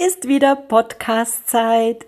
ist 0.00 0.26
wieder 0.26 0.56
Podcast-Zeit. 0.56 2.06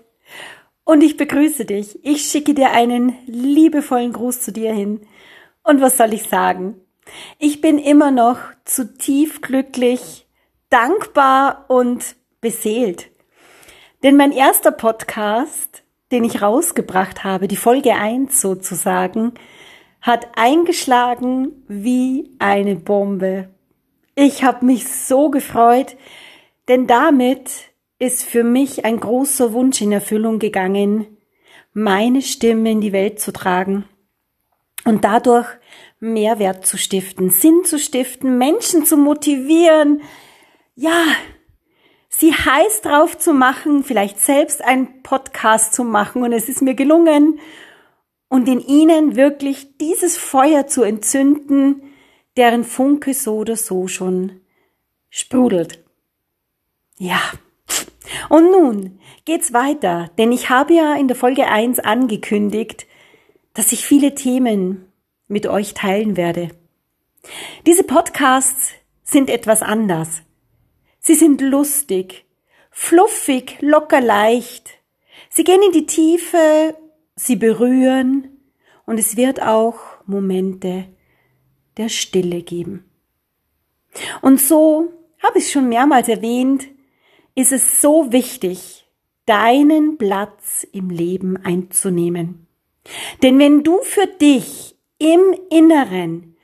Und 0.83 1.03
ich 1.03 1.15
begrüße 1.15 1.65
dich. 1.65 2.03
Ich 2.03 2.23
schicke 2.23 2.55
dir 2.55 2.71
einen 2.71 3.15
liebevollen 3.27 4.13
Gruß 4.13 4.41
zu 4.41 4.51
dir 4.51 4.73
hin. 4.73 5.01
Und 5.63 5.79
was 5.79 5.97
soll 5.97 6.11
ich 6.13 6.23
sagen? 6.23 6.81
Ich 7.37 7.61
bin 7.61 7.77
immer 7.77 8.09
noch 8.09 8.39
zutiefst 8.65 9.43
glücklich, 9.43 10.27
dankbar 10.69 11.65
und 11.67 12.15
beseelt. 12.41 13.11
Denn 14.01 14.17
mein 14.17 14.31
erster 14.31 14.71
Podcast, 14.71 15.83
den 16.11 16.23
ich 16.23 16.41
rausgebracht 16.41 17.23
habe, 17.23 17.47
die 17.47 17.57
Folge 17.57 17.93
1 17.93 18.41
sozusagen, 18.41 19.35
hat 20.01 20.29
eingeschlagen 20.35 21.63
wie 21.67 22.31
eine 22.39 22.75
Bombe. 22.75 23.49
Ich 24.15 24.43
habe 24.43 24.65
mich 24.65 24.87
so 24.87 25.29
gefreut, 25.29 25.95
denn 26.67 26.87
damit 26.87 27.72
ist 28.03 28.23
für 28.23 28.43
mich 28.43 28.83
ein 28.83 28.99
großer 28.99 29.53
Wunsch 29.53 29.79
in 29.81 29.93
Erfüllung 29.93 30.37
gegangen, 30.37 31.07
meine 31.71 32.21
Stimme 32.21 32.69
in 32.69 32.81
die 32.81 32.91
Welt 32.91 33.21
zu 33.21 33.31
tragen 33.31 33.85
und 34.83 35.05
dadurch 35.05 35.47
Mehrwert 36.01 36.65
zu 36.65 36.77
stiften, 36.77 37.29
Sinn 37.29 37.63
zu 37.63 37.79
stiften, 37.79 38.37
Menschen 38.37 38.85
zu 38.85 38.97
motivieren, 38.97 40.01
ja, 40.75 41.05
sie 42.09 42.33
heiß 42.33 42.81
drauf 42.81 43.17
zu 43.17 43.33
machen, 43.33 43.85
vielleicht 43.85 44.19
selbst 44.19 44.61
einen 44.61 45.01
Podcast 45.01 45.73
zu 45.73 45.85
machen 45.85 46.23
und 46.23 46.33
es 46.33 46.49
ist 46.49 46.61
mir 46.61 46.75
gelungen 46.75 47.39
und 48.27 48.49
in 48.49 48.59
ihnen 48.59 49.15
wirklich 49.15 49.77
dieses 49.77 50.17
Feuer 50.17 50.67
zu 50.67 50.83
entzünden, 50.83 51.83
deren 52.35 52.65
Funke 52.65 53.13
so 53.13 53.37
oder 53.37 53.55
so 53.55 53.87
schon 53.87 54.41
sprudelt. 55.09 55.81
Ja. 56.97 57.21
Und 58.29 58.51
nun 58.51 58.99
geht's 59.25 59.53
weiter, 59.53 60.09
denn 60.17 60.31
ich 60.31 60.49
habe 60.49 60.73
ja 60.73 60.95
in 60.95 61.07
der 61.07 61.17
Folge 61.17 61.47
1 61.47 61.79
angekündigt, 61.79 62.87
dass 63.53 63.71
ich 63.71 63.85
viele 63.85 64.15
Themen 64.15 64.91
mit 65.27 65.47
euch 65.47 65.73
teilen 65.73 66.17
werde. 66.17 66.49
Diese 67.65 67.83
Podcasts 67.83 68.71
sind 69.03 69.29
etwas 69.29 69.61
anders. 69.61 70.21
Sie 70.99 71.15
sind 71.15 71.41
lustig, 71.41 72.25
fluffig, 72.71 73.57
locker 73.61 74.01
leicht. 74.01 74.79
Sie 75.29 75.43
gehen 75.43 75.61
in 75.61 75.71
die 75.71 75.85
Tiefe, 75.85 76.77
sie 77.15 77.35
berühren 77.35 78.29
und 78.85 78.97
es 78.97 79.17
wird 79.17 79.41
auch 79.41 79.79
Momente 80.05 80.85
der 81.77 81.89
Stille 81.89 82.41
geben. 82.41 82.89
Und 84.21 84.39
so, 84.39 84.91
habe 85.21 85.39
ich 85.39 85.51
schon 85.51 85.69
mehrmals 85.69 86.09
erwähnt, 86.09 86.67
ist 87.35 87.51
es 87.51 87.81
so 87.81 88.11
wichtig, 88.11 88.85
deinen 89.25 89.97
Platz 89.97 90.65
im 90.71 90.89
Leben 90.89 91.37
einzunehmen. 91.37 92.47
Denn 93.21 93.39
wenn 93.39 93.63
du 93.63 93.79
für 93.81 94.07
dich 94.07 94.75
im 94.97 95.35
Inneren 95.49 96.35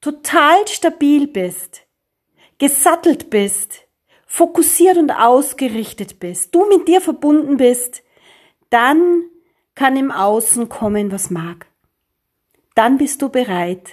total 0.00 0.66
stabil 0.66 1.26
bist, 1.26 1.82
gesattelt 2.58 3.30
bist, 3.30 3.82
fokussiert 4.26 4.98
und 4.98 5.10
ausgerichtet 5.10 6.18
bist, 6.18 6.54
du 6.54 6.68
mit 6.68 6.88
dir 6.88 7.00
verbunden 7.00 7.56
bist, 7.56 8.02
dann 8.70 9.22
kann 9.74 9.96
im 9.96 10.10
Außen 10.10 10.68
kommen, 10.68 11.12
was 11.12 11.30
mag. 11.30 11.66
Dann 12.74 12.98
bist 12.98 13.22
du 13.22 13.28
bereit, 13.28 13.90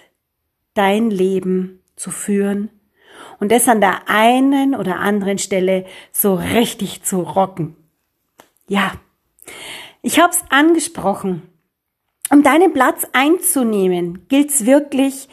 dein 0.74 1.12
Leben 1.12 1.84
zu 1.96 2.10
führen 2.10 2.70
und 3.42 3.52
es 3.52 3.68
an 3.68 3.82
der 3.82 4.08
einen 4.08 4.76
oder 4.76 5.00
anderen 5.00 5.40
Stelle 5.40 5.86
so 6.12 6.36
richtig 6.36 7.02
zu 7.02 7.22
rocken. 7.22 7.76
Ja, 8.68 8.94
ich 10.04 10.20
habe 10.20 10.32
es 10.32 10.44
angesprochen. 10.50 11.42
Um 12.30 12.44
deinen 12.44 12.72
Platz 12.72 13.06
einzunehmen, 13.12 14.28
gilt 14.30 14.52
es 14.52 14.66
wirklich 14.66 15.28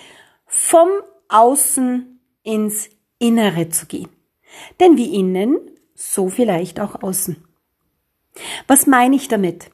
vom 0.46 0.88
Außen 1.28 2.18
ins 2.42 2.88
Innere 3.18 3.68
zu 3.68 3.86
gehen. 3.86 4.08
Denn 4.80 4.96
wie 4.96 5.14
innen, 5.14 5.58
so 5.94 6.30
vielleicht 6.30 6.80
auch 6.80 7.02
außen. 7.02 7.36
Was 8.66 8.86
meine 8.86 9.16
ich 9.16 9.28
damit? 9.28 9.70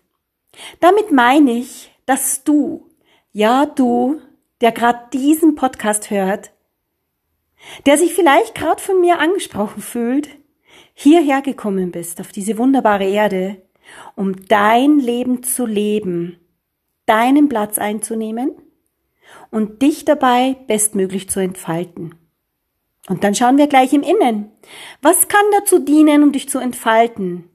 Damit 0.81 1.13
meine 1.13 1.53
ich, 1.53 1.93
dass 2.05 2.43
du, 2.43 2.91
ja 3.33 3.65
du, 3.65 4.21
der 4.61 4.73
gerade 4.73 5.09
diesen 5.13 5.55
Podcast 5.55 6.11
hört, 6.11 6.51
der 7.87 7.99
sich 7.99 8.15
vielleicht 8.15 8.55
gerade 8.55 8.81
von 8.81 9.01
mir 9.01 9.19
angesprochen 9.19 9.83
fühlt, 9.83 10.29
hierher 10.95 11.43
gekommen 11.43 11.91
bist 11.91 12.21
auf 12.21 12.33
diese 12.33 12.59
wunderbare 12.59 13.09
Erde, 13.09 13.63
um 14.15 14.47
dein 14.47 14.99
Leben 14.99 15.43
zu 15.43 15.67
leben, 15.67 16.39
deinen 17.07 17.49
Platz 17.49 17.79
einzunehmen 17.79 18.53
und 19.51 19.83
dich 19.83 20.05
dabei 20.05 20.57
bestmöglich 20.67 21.29
zu 21.29 21.41
entfalten. 21.41 22.15
Und 23.09 23.23
dann 23.23 23.35
schauen 23.35 23.59
wir 23.59 23.67
gleich 23.67 23.93
im 23.93 24.03
Innen. 24.03 24.51
Was 25.03 25.29
kann 25.29 25.45
dazu 25.59 25.79
dienen, 25.79 26.23
um 26.23 26.33
dich 26.33 26.49
zu 26.49 26.59
entfalten? 26.59 27.51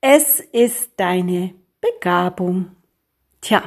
Es 0.00 0.38
ist 0.40 0.92
deine 0.98 1.54
Begabung. 1.80 2.70
Tja, 3.40 3.62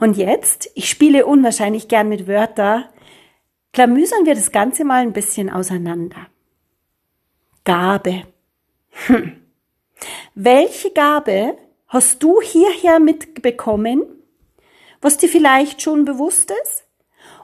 und 0.00 0.16
jetzt, 0.16 0.70
ich 0.74 0.90
spiele 0.90 1.26
unwahrscheinlich 1.26 1.86
gern 1.86 2.08
mit 2.08 2.26
Wörter, 2.26 2.90
klamüsern 3.72 4.26
wir 4.26 4.34
das 4.34 4.52
Ganze 4.52 4.84
mal 4.84 5.02
ein 5.02 5.12
bisschen 5.12 5.50
auseinander. 5.50 6.26
Gabe. 7.64 8.24
Hm. 9.06 9.40
Welche 10.34 10.90
Gabe 10.92 11.56
hast 11.88 12.22
du 12.22 12.40
hierher 12.40 13.00
mitbekommen, 13.00 14.02
was 15.00 15.18
dir 15.18 15.28
vielleicht 15.28 15.82
schon 15.82 16.04
bewusst 16.04 16.52
ist 16.62 16.86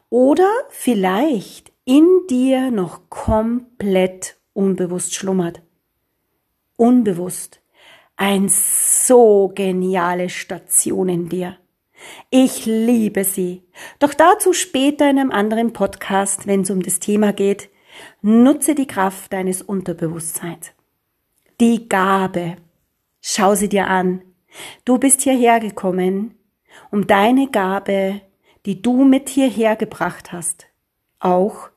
oder 0.08 0.50
vielleicht 0.70 1.72
in 1.84 2.06
dir 2.28 2.70
noch 2.70 3.08
komplett 3.10 4.36
unbewusst 4.52 5.14
schlummert? 5.14 5.62
Unbewusst. 6.76 7.60
Ein 8.16 8.48
so 8.48 9.52
geniale 9.54 10.28
Station 10.30 11.08
in 11.08 11.28
dir. 11.28 11.58
Ich 12.30 12.66
liebe 12.66 13.24
sie. 13.24 13.62
Doch 13.98 14.14
dazu 14.14 14.52
später 14.52 15.08
in 15.08 15.18
einem 15.18 15.30
anderen 15.30 15.72
Podcast, 15.72 16.46
wenn 16.46 16.62
es 16.62 16.70
um 16.70 16.82
das 16.82 17.00
Thema 17.00 17.32
geht. 17.32 17.68
Nutze 18.22 18.74
die 18.74 18.86
Kraft 18.86 19.32
deines 19.32 19.62
Unterbewusstseins. 19.62 20.72
Die 21.60 21.88
Gabe. 21.88 22.56
Schau 23.20 23.54
sie 23.54 23.68
dir 23.68 23.88
an. 23.88 24.22
Du 24.84 24.98
bist 24.98 25.22
hierher 25.22 25.60
gekommen, 25.60 26.34
um 26.90 27.06
deine 27.06 27.48
Gabe, 27.50 28.20
die 28.66 28.82
du 28.82 29.04
mit 29.04 29.28
hierher 29.28 29.76
gebracht 29.76 30.32
hast, 30.32 30.66
auch 31.18 31.70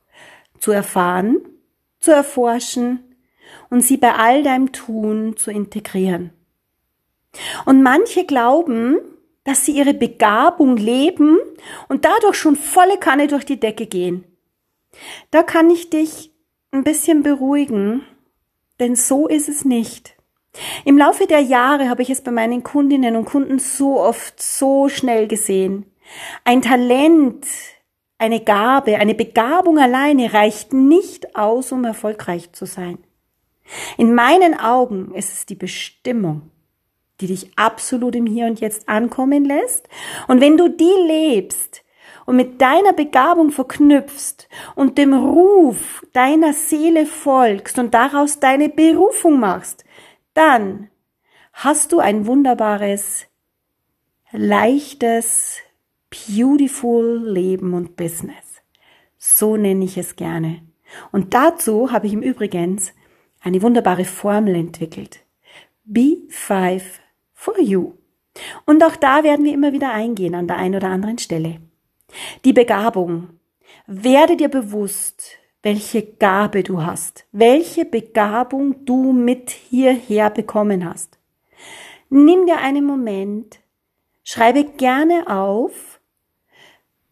zu 0.59 0.71
erfahren, 0.71 1.37
zu 1.99 2.11
erforschen 2.11 3.15
und 3.69 3.81
sie 3.81 3.97
bei 3.97 4.13
all 4.15 4.43
deinem 4.43 4.71
Tun 4.71 5.37
zu 5.37 5.51
integrieren. 5.51 6.31
Und 7.65 7.83
manche 7.83 8.25
glauben, 8.25 8.97
dass 9.49 9.65
sie 9.65 9.71
ihre 9.71 9.95
Begabung 9.95 10.77
leben 10.77 11.39
und 11.87 12.05
dadurch 12.05 12.35
schon 12.35 12.55
volle 12.55 12.99
Kanne 12.99 13.25
durch 13.25 13.45
die 13.45 13.59
Decke 13.59 13.87
gehen. 13.87 14.23
Da 15.31 15.41
kann 15.41 15.71
ich 15.71 15.89
dich 15.89 16.31
ein 16.71 16.83
bisschen 16.83 17.23
beruhigen, 17.23 18.03
denn 18.79 18.95
so 18.95 19.27
ist 19.27 19.49
es 19.49 19.65
nicht. 19.65 20.15
Im 20.85 20.99
Laufe 20.99 21.25
der 21.25 21.39
Jahre 21.39 21.89
habe 21.89 22.03
ich 22.03 22.11
es 22.11 22.21
bei 22.21 22.29
meinen 22.29 22.61
Kundinnen 22.61 23.15
und 23.15 23.25
Kunden 23.25 23.57
so 23.57 23.99
oft 23.99 24.39
so 24.39 24.87
schnell 24.87 25.27
gesehen. 25.27 25.87
Ein 26.43 26.61
Talent, 26.61 27.47
eine 28.19 28.41
Gabe, 28.41 28.97
eine 28.97 29.15
Begabung 29.15 29.79
alleine 29.79 30.31
reicht 30.31 30.73
nicht 30.73 31.35
aus, 31.35 31.71
um 31.71 31.85
erfolgreich 31.85 32.51
zu 32.51 32.67
sein. 32.67 32.99
In 33.97 34.13
meinen 34.13 34.59
Augen 34.59 35.15
ist 35.15 35.33
es 35.33 35.47
die 35.47 35.55
Bestimmung 35.55 36.51
die 37.21 37.27
dich 37.27 37.51
absolut 37.57 38.15
im 38.15 38.25
Hier 38.25 38.45
und 38.45 38.59
Jetzt 38.59 38.87
ankommen 38.87 39.45
lässt. 39.45 39.87
Und 40.27 40.41
wenn 40.41 40.57
du 40.57 40.69
die 40.69 40.85
lebst 41.07 41.83
und 42.25 42.35
mit 42.35 42.61
deiner 42.61 42.93
Begabung 42.93 43.51
verknüpfst 43.51 44.47
und 44.75 44.97
dem 44.97 45.13
Ruf 45.13 46.05
deiner 46.13 46.53
Seele 46.53 47.05
folgst 47.05 47.79
und 47.79 47.93
daraus 47.93 48.39
deine 48.39 48.69
Berufung 48.69 49.39
machst, 49.39 49.83
dann 50.33 50.89
hast 51.53 51.91
du 51.91 51.99
ein 51.99 52.25
wunderbares, 52.25 53.25
leichtes, 54.31 55.57
beautiful 56.09 57.21
Leben 57.29 57.73
und 57.73 57.95
Business. 57.95 58.61
So 59.17 59.57
nenne 59.57 59.85
ich 59.85 59.97
es 59.97 60.15
gerne. 60.15 60.61
Und 61.11 61.33
dazu 61.33 61.91
habe 61.91 62.07
ich 62.07 62.13
im 62.13 62.21
Übrigen 62.21 62.81
eine 63.41 63.61
wunderbare 63.61 64.05
Formel 64.05 64.55
entwickelt. 64.55 65.19
B5 65.91 66.81
for 67.39 67.57
you. 67.57 67.93
Und 68.65 68.83
auch 68.83 68.97
da 68.97 69.23
werden 69.23 69.45
wir 69.45 69.53
immer 69.53 69.71
wieder 69.71 69.93
eingehen 69.93 70.35
an 70.35 70.47
der 70.47 70.57
einen 70.57 70.75
oder 70.75 70.89
anderen 70.89 71.17
Stelle. 71.17 71.61
Die 72.43 72.53
Begabung. 72.53 73.29
Werde 73.87 74.35
dir 74.35 74.49
bewusst, 74.49 75.37
welche 75.63 76.03
Gabe 76.03 76.63
du 76.63 76.83
hast, 76.83 77.25
welche 77.31 77.85
Begabung 77.85 78.85
du 78.85 79.13
mit 79.13 79.51
hierher 79.51 80.29
bekommen 80.29 80.83
hast. 80.87 81.17
Nimm 82.09 82.45
dir 82.45 82.57
einen 82.57 82.85
Moment, 82.85 83.59
schreibe 84.23 84.65
gerne 84.65 85.27
auf, 85.27 85.99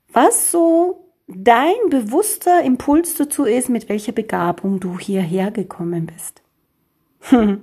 was 0.09 0.51
so 0.51 1.13
dein 1.27 1.89
bewusster 1.89 2.63
Impuls 2.63 3.15
dazu 3.15 3.45
ist, 3.45 3.69
mit 3.69 3.88
welcher 3.89 4.12
Begabung 4.12 4.80
du 4.80 5.00
hierher 5.00 5.51
gekommen 5.51 6.07
bist. 6.07 6.41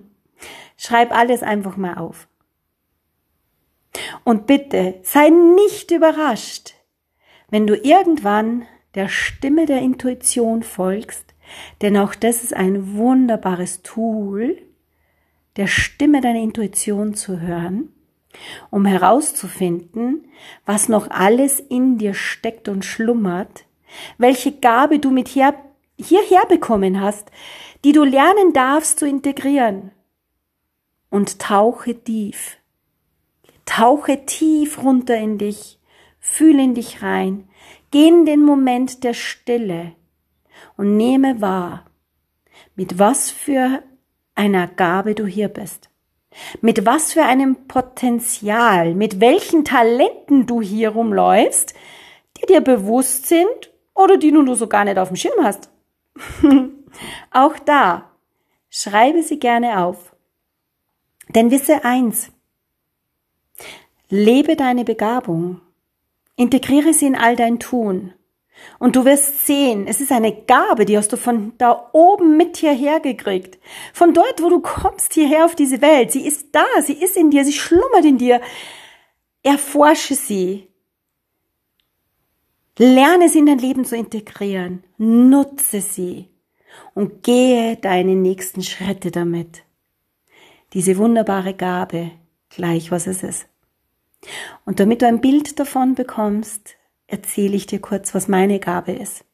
Schreib 0.76 1.16
alles 1.16 1.42
einfach 1.42 1.76
mal 1.76 1.98
auf. 1.98 2.26
Und 4.24 4.46
bitte 4.46 5.00
sei 5.02 5.30
nicht 5.30 5.90
überrascht, 5.90 6.74
wenn 7.50 7.66
du 7.66 7.76
irgendwann 7.76 8.66
der 8.94 9.08
Stimme 9.08 9.66
der 9.66 9.80
Intuition 9.80 10.62
folgst, 10.62 11.34
denn 11.82 11.96
auch 11.96 12.14
das 12.14 12.42
ist 12.42 12.54
ein 12.54 12.96
wunderbares 12.96 13.82
Tool, 13.82 14.58
der 15.56 15.66
Stimme 15.66 16.20
deiner 16.20 16.40
Intuition 16.40 17.14
zu 17.14 17.40
hören, 17.40 17.92
um 18.70 18.86
herauszufinden, 18.86 20.26
was 20.64 20.88
noch 20.88 21.10
alles 21.10 21.60
in 21.60 21.98
dir 21.98 22.14
steckt 22.14 22.68
und 22.68 22.84
schlummert, 22.84 23.64
welche 24.18 24.52
Gabe 24.52 24.98
du 24.98 25.10
mit 25.10 25.28
hier, 25.28 25.54
hierher 25.96 26.44
bekommen 26.46 27.00
hast, 27.00 27.30
die 27.84 27.92
du 27.92 28.02
lernen 28.02 28.52
darfst 28.52 28.98
zu 28.98 29.06
integrieren. 29.06 29.92
Und 31.10 31.38
tauche 31.38 31.94
tief. 32.02 32.56
Tauche 33.64 34.26
tief 34.26 34.82
runter 34.82 35.16
in 35.16 35.38
dich. 35.38 35.78
Fühle 36.20 36.62
in 36.62 36.74
dich 36.74 37.02
rein. 37.02 37.48
Geh 37.90 38.08
in 38.08 38.26
den 38.26 38.42
Moment 38.42 39.04
der 39.04 39.14
Stille 39.14 39.92
und 40.76 40.96
nehme 40.96 41.40
wahr, 41.40 41.84
mit 42.74 42.98
was 42.98 43.30
für 43.30 43.82
einer 44.34 44.66
Gabe 44.66 45.14
du 45.14 45.26
hier 45.26 45.48
bist. 45.48 45.90
Mit 46.60 46.84
was 46.84 47.12
für 47.12 47.22
einem 47.22 47.68
Potenzial, 47.68 48.94
mit 48.94 49.20
welchen 49.20 49.64
Talenten 49.64 50.46
du 50.46 50.60
hier 50.60 50.90
rumläufst, 50.90 51.74
die 52.36 52.46
dir 52.46 52.60
bewusst 52.60 53.26
sind 53.26 53.70
oder 53.94 54.16
die 54.16 54.32
du 54.32 54.54
so 54.54 54.66
gar 54.66 54.84
nicht 54.84 54.98
auf 54.98 55.08
dem 55.08 55.16
Schirm 55.16 55.44
hast. 55.44 55.70
Auch 57.30 57.58
da, 57.60 58.10
schreibe 58.68 59.22
sie 59.22 59.38
gerne 59.38 59.84
auf. 59.84 60.14
Denn 61.28 61.50
wisse 61.50 61.84
eins, 61.84 62.32
lebe 64.14 64.56
deine 64.56 64.84
Begabung, 64.84 65.60
integriere 66.36 66.94
sie 66.94 67.06
in 67.06 67.16
all 67.16 67.36
dein 67.36 67.58
Tun. 67.58 68.12
Und 68.78 68.94
du 68.94 69.04
wirst 69.04 69.46
sehen, 69.46 69.86
es 69.88 70.00
ist 70.00 70.12
eine 70.12 70.32
Gabe, 70.32 70.84
die 70.84 70.96
hast 70.96 71.12
du 71.12 71.16
von 71.16 71.52
da 71.58 71.90
oben 71.92 72.36
mit 72.36 72.56
hierher 72.56 73.00
gekriegt. 73.00 73.58
Von 73.92 74.14
dort, 74.14 74.40
wo 74.40 74.48
du 74.48 74.60
kommst, 74.60 75.12
hierher 75.14 75.44
auf 75.44 75.56
diese 75.56 75.82
Welt. 75.82 76.12
Sie 76.12 76.24
ist 76.24 76.54
da, 76.54 76.64
sie 76.80 76.92
ist 76.92 77.16
in 77.16 77.30
dir, 77.30 77.44
sie 77.44 77.52
schlummert 77.52 78.04
in 78.04 78.18
dir. 78.18 78.40
Erforsche 79.42 80.14
sie. 80.14 80.68
Lerne 82.78 83.28
sie 83.28 83.40
in 83.40 83.46
dein 83.46 83.58
Leben 83.58 83.84
zu 83.84 83.96
integrieren. 83.96 84.84
Nutze 84.98 85.80
sie 85.80 86.28
und 86.94 87.24
gehe 87.24 87.76
deine 87.76 88.14
nächsten 88.14 88.62
Schritte 88.62 89.10
damit. 89.10 89.64
Diese 90.72 90.96
wunderbare 90.96 91.54
Gabe, 91.54 92.12
gleich 92.48 92.92
was 92.92 93.08
es 93.08 93.24
ist. 93.24 93.46
Und 94.64 94.80
damit 94.80 95.02
du 95.02 95.06
ein 95.06 95.20
Bild 95.20 95.58
davon 95.58 95.94
bekommst, 95.94 96.76
erzähle 97.06 97.56
ich 97.56 97.66
dir 97.66 97.80
kurz, 97.80 98.14
was 98.14 98.28
meine 98.28 98.58
Gabe 98.58 98.92
ist. 98.92 99.24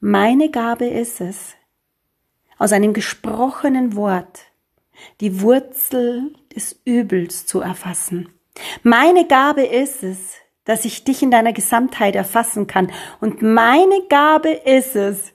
Meine 0.00 0.50
Gabe 0.50 0.86
ist 0.86 1.20
es, 1.20 1.54
aus 2.58 2.72
einem 2.72 2.92
gesprochenen 2.92 3.96
Wort 3.96 4.46
die 5.20 5.40
Wurzel 5.40 6.34
des 6.54 6.80
Übels 6.84 7.46
zu 7.46 7.60
erfassen. 7.60 8.28
Meine 8.82 9.26
Gabe 9.26 9.62
ist 9.62 10.02
es, 10.02 10.34
dass 10.64 10.84
ich 10.84 11.04
dich 11.04 11.22
in 11.22 11.30
deiner 11.30 11.52
Gesamtheit 11.52 12.14
erfassen 12.14 12.66
kann. 12.66 12.92
Und 13.20 13.42
meine 13.42 14.02
Gabe 14.08 14.50
ist 14.50 14.94
es, 14.94 15.32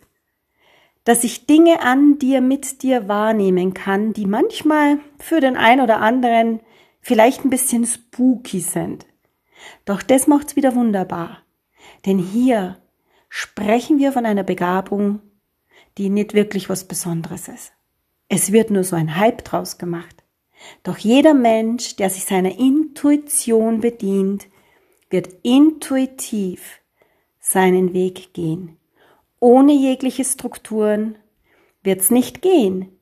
dass 1.03 1.23
ich 1.23 1.45
Dinge 1.45 1.81
an 1.81 2.19
dir 2.19 2.41
mit 2.41 2.81
dir 2.83 3.07
wahrnehmen 3.07 3.73
kann, 3.73 4.13
die 4.13 4.25
manchmal 4.25 5.00
für 5.19 5.39
den 5.39 5.57
einen 5.57 5.81
oder 5.81 6.00
anderen 6.01 6.59
vielleicht 7.07 7.45
ein 7.45 7.50
bisschen 7.50 7.86
spooky 7.86 8.59
sind. 8.59 9.06
Doch 9.86 10.01
das 10.01 10.27
macht's 10.27 10.57
wieder 10.57 10.75
wunderbar. 10.75 11.42
Denn 12.06 12.19
hier 12.19 12.81
sprechen 13.30 13.98
wir 13.98 14.12
von 14.12 14.25
einer 14.25 14.44
Begabung, 14.44 15.21
die 15.98 16.09
nicht 16.09 16.33
wirklich 16.33 16.68
was 16.68 16.83
Besonderes 16.83 17.48
ist. 17.48 17.71
Es 18.27 18.51
wird 18.51 18.71
nur 18.71 18.83
so 18.83 18.98
ein 18.98 19.15
Hype 19.15 19.45
draus 19.45 19.77
gemacht. 19.77 20.25
Doch 20.83 20.98
jeder 20.98 21.33
Mensch, 21.33 21.95
der 21.95 22.09
sich 22.09 22.25
seiner 22.25 22.59
Intuition 22.59 23.80
bedient, 23.80 24.48
wird 25.09 25.30
intuitiv 25.44 26.81
seinen 27.39 27.94
Weg 27.94 28.33
gehen. 28.33 28.75
Ohne 29.39 29.71
jegliche 29.71 30.25
Strukturen 30.25 31.18
wird's 31.83 32.12
nicht 32.12 32.42
gehen. 32.42 32.96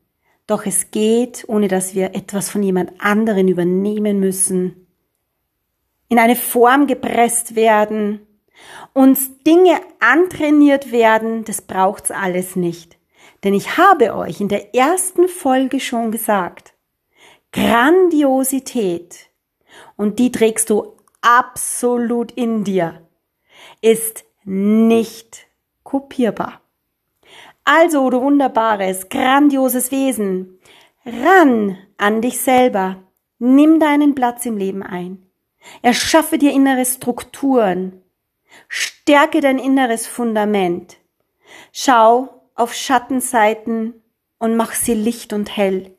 Doch 0.47 0.65
es 0.65 0.91
geht, 0.91 1.45
ohne 1.47 1.67
dass 1.67 1.95
wir 1.95 2.15
etwas 2.15 2.49
von 2.49 2.61
jemand 2.61 2.91
anderen 2.99 3.47
übernehmen 3.47 4.19
müssen, 4.19 4.87
in 6.07 6.19
eine 6.19 6.35
Form 6.35 6.85
gepresst 6.85 7.55
werden, 7.55 8.25
uns 8.93 9.43
Dinge 9.43 9.81
antrainiert 9.99 10.91
werden, 10.91 11.43
das 11.45 11.61
braucht's 11.61 12.11
alles 12.11 12.55
nicht. 12.55 12.97
Denn 13.43 13.53
ich 13.53 13.77
habe 13.77 14.15
euch 14.15 14.39
in 14.39 14.47
der 14.47 14.75
ersten 14.75 15.27
Folge 15.27 15.79
schon 15.79 16.11
gesagt, 16.11 16.73
Grandiosität, 17.51 19.29
und 19.97 20.19
die 20.19 20.31
trägst 20.31 20.69
du 20.69 20.95
absolut 21.21 22.31
in 22.33 22.63
dir, 22.63 23.01
ist 23.81 24.25
nicht 24.43 25.47
kopierbar. 25.83 26.61
Also, 27.65 28.09
du 28.09 28.21
wunderbares, 28.21 29.09
grandioses 29.09 29.91
Wesen, 29.91 30.59
ran 31.05 31.77
an 31.97 32.21
dich 32.21 32.39
selber, 32.39 33.03
nimm 33.39 33.79
deinen 33.79 34.15
Platz 34.15 34.45
im 34.45 34.57
Leben 34.57 34.83
ein, 34.83 35.25
erschaffe 35.81 36.37
dir 36.37 36.51
innere 36.51 36.85
Strukturen, 36.85 38.03
Stärke 38.67 39.41
dein 39.41 39.59
inneres 39.59 40.07
Fundament. 40.07 40.97
Schau 41.71 42.43
auf 42.55 42.73
Schattenseiten 42.73 44.01
und 44.39 44.55
mach 44.55 44.73
sie 44.73 44.93
licht 44.93 45.33
und 45.33 45.55
hell. 45.55 45.95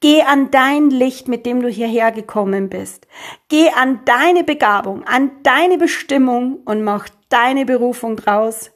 Geh 0.00 0.22
an 0.22 0.50
dein 0.50 0.90
Licht, 0.90 1.28
mit 1.28 1.44
dem 1.44 1.60
du 1.60 1.68
hierher 1.68 2.12
gekommen 2.12 2.70
bist. 2.70 3.06
Geh 3.48 3.68
an 3.70 4.00
deine 4.04 4.44
Begabung, 4.44 5.04
an 5.04 5.42
deine 5.42 5.76
Bestimmung 5.76 6.60
und 6.64 6.82
mach 6.82 7.08
deine 7.28 7.66
Berufung 7.66 8.16
draus. 8.16 8.70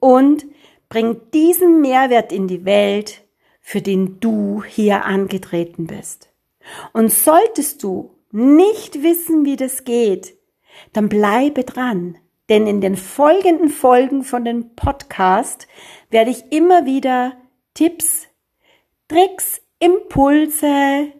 Und 0.00 0.44
bring 0.90 1.30
diesen 1.32 1.80
Mehrwert 1.80 2.32
in 2.32 2.48
die 2.48 2.66
Welt, 2.66 3.22
für 3.62 3.80
den 3.80 4.20
du 4.20 4.62
hier 4.62 5.06
angetreten 5.06 5.86
bist. 5.86 6.30
Und 6.92 7.10
solltest 7.10 7.82
du 7.82 8.10
nicht 8.32 9.02
wissen, 9.02 9.46
wie 9.46 9.56
das 9.56 9.84
geht, 9.84 10.36
dann 10.92 11.08
bleibe 11.08 11.64
dran. 11.64 12.18
Denn 12.48 12.66
in 12.66 12.80
den 12.80 12.96
folgenden 12.96 13.68
Folgen 13.68 14.24
von 14.24 14.44
dem 14.44 14.74
Podcast 14.74 15.68
werde 16.10 16.30
ich 16.30 16.50
immer 16.50 16.84
wieder 16.84 17.36
Tipps, 17.74 18.26
Tricks, 19.06 19.62
Impulse 19.78 21.12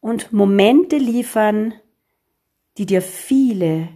und 0.00 0.32
Momente 0.32 0.96
liefern, 0.96 1.74
die 2.76 2.86
dir 2.86 3.02
viele 3.02 3.88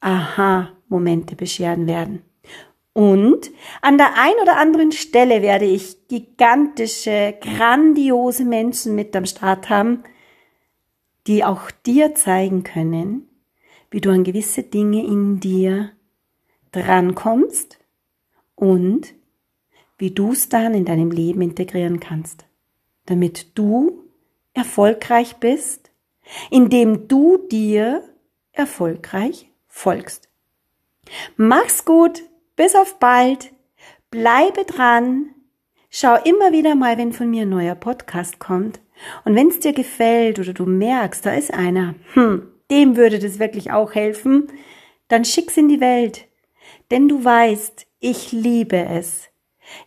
Aha-Momente 0.00 1.34
bescheren 1.34 1.86
werden. 1.86 2.22
Und 2.94 3.50
an 3.80 3.96
der 3.96 4.18
ein 4.18 4.34
oder 4.42 4.58
anderen 4.58 4.92
Stelle 4.92 5.40
werde 5.40 5.64
ich 5.64 6.08
gigantische, 6.08 7.34
grandiose 7.40 8.44
Menschen 8.44 8.94
mit 8.94 9.16
am 9.16 9.24
Start 9.24 9.70
haben, 9.70 10.04
die 11.26 11.44
auch 11.44 11.70
dir 11.70 12.14
zeigen 12.14 12.64
können, 12.64 13.28
wie 13.90 14.00
du 14.00 14.10
an 14.10 14.24
gewisse 14.24 14.62
Dinge 14.62 15.04
in 15.04 15.40
dir 15.40 15.92
drankommst 16.72 17.78
und 18.54 19.14
wie 19.98 20.10
du 20.10 20.32
es 20.32 20.48
dann 20.48 20.74
in 20.74 20.84
deinem 20.84 21.10
Leben 21.10 21.42
integrieren 21.42 22.00
kannst, 22.00 22.44
damit 23.06 23.56
du 23.56 24.04
erfolgreich 24.52 25.36
bist, 25.36 25.90
indem 26.50 27.08
du 27.08 27.38
dir 27.38 28.02
erfolgreich 28.52 29.50
folgst. 29.66 30.28
Mach's 31.36 31.84
gut, 31.84 32.22
bis 32.56 32.74
auf 32.74 32.98
bald, 32.98 33.52
bleibe 34.10 34.64
dran, 34.64 35.34
schau 35.90 36.16
immer 36.24 36.52
wieder 36.52 36.74
mal, 36.74 36.98
wenn 36.98 37.12
von 37.12 37.30
mir 37.30 37.42
ein 37.42 37.50
neuer 37.50 37.74
Podcast 37.74 38.38
kommt 38.38 38.80
und 39.24 39.34
wenn 39.34 39.48
es 39.48 39.60
dir 39.60 39.72
gefällt 39.72 40.38
oder 40.38 40.52
du 40.52 40.66
merkst, 40.66 41.24
da 41.24 41.34
ist 41.34 41.52
einer, 41.52 41.94
hm, 42.14 42.48
dem 42.70 42.96
würde 42.96 43.18
das 43.18 43.38
wirklich 43.38 43.70
auch 43.72 43.94
helfen, 43.94 44.48
dann 45.08 45.24
schick's 45.24 45.56
in 45.56 45.68
die 45.68 45.80
Welt. 45.80 46.26
Denn 46.90 47.08
du 47.08 47.24
weißt, 47.24 47.86
ich 48.00 48.32
liebe 48.32 48.76
es, 48.76 49.28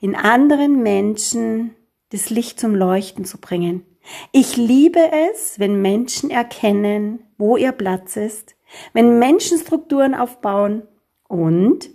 in 0.02 0.16
anderen 0.16 0.82
Menschen 0.84 1.76
das 2.10 2.30
Licht 2.30 2.60
zum 2.60 2.76
Leuchten 2.76 3.26
zu 3.26 3.40
bringen. 3.40 3.86
Ich 4.32 4.56
liebe 4.56 5.12
es, 5.32 5.60
wenn 5.60 5.82
Menschen 5.82 6.30
erkennen, 6.30 7.24
wo 7.38 7.58
ihr 7.58 7.72
Platz 7.72 8.18
ist, 8.18 8.56
wenn 8.94 9.20
Menschen 9.20 9.58
Strukturen 9.58 10.14
aufbauen 10.14 10.84
und 11.28 11.90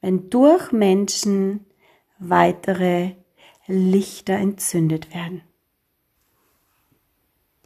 wenn 0.00 0.30
durch 0.30 0.72
Menschen 0.72 1.66
weitere 2.18 3.12
Lichter 3.66 4.34
entzündet 4.34 5.14
werden. 5.14 5.42